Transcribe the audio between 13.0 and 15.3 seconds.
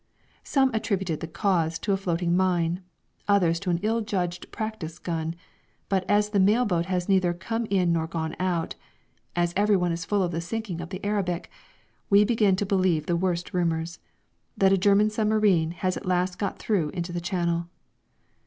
the worst rumours that a German